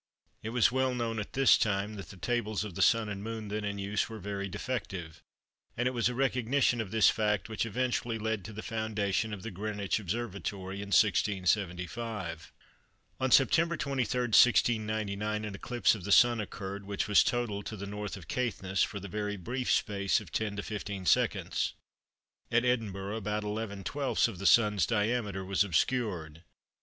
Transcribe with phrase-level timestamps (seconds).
[0.41, 3.49] It was well known at this time that the tables of the Sun and Moon
[3.49, 5.21] then in use were very defective,
[5.77, 9.43] and it was a recognition of this fact which eventually led to the foundation of
[9.43, 12.51] the Greenwich Observatory in 1675.
[13.19, 17.85] On September 23, 1699, an eclipse of the Sun occurred which was total to the
[17.85, 17.93] N.
[17.93, 21.73] of Caithness for the very brief space of 10 15 secs.
[22.51, 26.41] At Edinburgh, about 11/12ths of the Sun's diameter was obscured.